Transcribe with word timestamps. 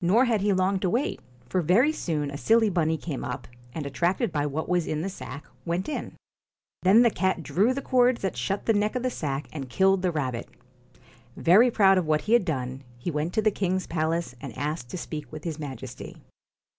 Nor 0.00 0.24
had 0.24 0.40
he 0.40 0.54
long 0.54 0.80
to 0.80 0.88
wait, 0.88 1.20
for 1.50 1.60
very 1.60 1.92
soon 1.92 2.30
a 2.30 2.38
silly 2.38 2.70
bunny 2.70 2.96
came 2.96 3.22
up, 3.22 3.46
and 3.74 3.84
attracted 3.84 4.32
by 4.32 4.46
what 4.46 4.66
was 4.66 4.86
in 4.86 5.02
the 5.02 5.10
sack, 5.10 5.44
went 5.66 5.90
in. 5.90 6.16
Then 6.84 7.02
the 7.02 7.10
cat 7.10 7.42
drew 7.42 7.74
the 7.74 7.82
cords 7.82 8.22
that 8.22 8.34
shut 8.34 8.64
the 8.64 8.72
neck 8.72 8.96
of 8.96 9.02
the 9.02 9.10
sack 9.10 9.46
and 9.52 9.68
killed 9.68 10.00
the 10.00 10.10
rabbit. 10.10 10.48
Very 11.36 11.70
proud 11.70 11.98
of 11.98 12.06
what 12.06 12.22
he 12.22 12.32
had 12.32 12.46
done, 12.46 12.82
he 12.96 13.10
went 13.10 13.34
to 13.34 13.42
the 13.42 13.50
king's 13.50 13.86
palace, 13.86 14.34
and 14.40 14.56
asked 14.56 14.88
to 14.88 14.96
speak 14.96 15.30
with 15.30 15.44
his 15.44 15.58
Majesty. 15.58 16.16